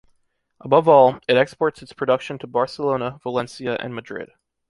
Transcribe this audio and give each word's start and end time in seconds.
Above 0.61 0.87
all, 0.87 1.19
it 1.27 1.37
exports 1.37 1.83
its 1.83 1.93
production 1.93 2.39
to 2.39 2.47
Barcelona, 2.47 3.19
Valencia 3.23 3.75
and 3.79 3.93
Madrid. 3.93 4.31